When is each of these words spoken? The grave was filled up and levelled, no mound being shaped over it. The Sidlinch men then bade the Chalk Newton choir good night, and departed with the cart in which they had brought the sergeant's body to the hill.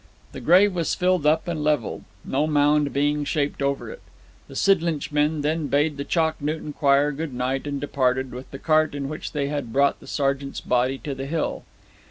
The 0.31 0.41
grave 0.41 0.73
was 0.73 0.95
filled 0.95 1.27
up 1.27 1.47
and 1.47 1.63
levelled, 1.63 2.05
no 2.25 2.47
mound 2.47 2.91
being 2.91 3.23
shaped 3.23 3.61
over 3.61 3.91
it. 3.91 4.01
The 4.47 4.55
Sidlinch 4.55 5.11
men 5.11 5.41
then 5.41 5.67
bade 5.67 5.97
the 5.97 6.03
Chalk 6.03 6.41
Newton 6.41 6.73
choir 6.73 7.11
good 7.11 7.35
night, 7.35 7.67
and 7.67 7.79
departed 7.79 8.31
with 8.31 8.49
the 8.49 8.57
cart 8.57 8.95
in 8.95 9.09
which 9.09 9.31
they 9.33 9.47
had 9.49 9.71
brought 9.71 9.99
the 9.99 10.07
sergeant's 10.07 10.59
body 10.59 10.97
to 11.03 11.13
the 11.13 11.27
hill. 11.27 11.65